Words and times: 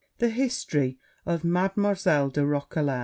The 0.17 0.29
history 0.29 0.97
of 1.27 1.43
Mademoiselle 1.43 2.29
de 2.31 2.41
Roquelair. 2.43 2.99